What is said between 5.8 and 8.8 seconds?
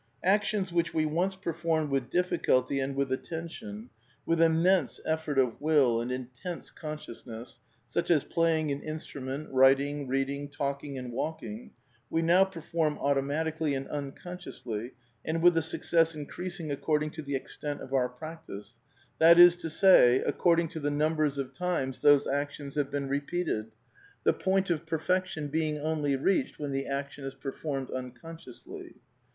and intense con sciousness, such as playing